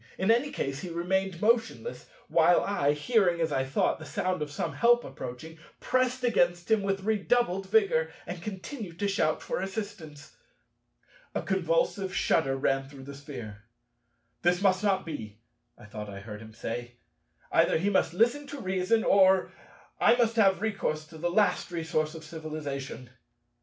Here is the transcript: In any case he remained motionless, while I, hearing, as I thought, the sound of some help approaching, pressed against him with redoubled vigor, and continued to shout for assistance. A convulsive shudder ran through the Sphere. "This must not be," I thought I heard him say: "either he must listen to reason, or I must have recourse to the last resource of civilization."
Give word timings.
In 0.17 0.31
any 0.31 0.49
case 0.51 0.79
he 0.81 0.89
remained 0.89 1.43
motionless, 1.43 2.07
while 2.27 2.61
I, 2.61 2.93
hearing, 2.93 3.39
as 3.39 3.51
I 3.51 3.63
thought, 3.63 3.99
the 3.99 4.03
sound 4.07 4.41
of 4.41 4.49
some 4.49 4.73
help 4.73 5.03
approaching, 5.03 5.59
pressed 5.79 6.23
against 6.23 6.71
him 6.71 6.81
with 6.81 7.03
redoubled 7.03 7.69
vigor, 7.69 8.11
and 8.25 8.41
continued 8.41 8.97
to 8.97 9.07
shout 9.07 9.43
for 9.43 9.59
assistance. 9.61 10.37
A 11.35 11.43
convulsive 11.43 12.15
shudder 12.15 12.55
ran 12.57 12.89
through 12.89 13.03
the 13.03 13.13
Sphere. 13.13 13.61
"This 14.41 14.59
must 14.59 14.83
not 14.83 15.05
be," 15.05 15.37
I 15.77 15.85
thought 15.85 16.09
I 16.09 16.21
heard 16.21 16.41
him 16.41 16.55
say: 16.55 16.95
"either 17.51 17.77
he 17.77 17.91
must 17.91 18.15
listen 18.15 18.47
to 18.47 18.59
reason, 18.59 19.03
or 19.03 19.51
I 19.99 20.15
must 20.15 20.35
have 20.35 20.61
recourse 20.63 21.05
to 21.09 21.19
the 21.19 21.29
last 21.29 21.69
resource 21.69 22.15
of 22.15 22.23
civilization." 22.23 23.11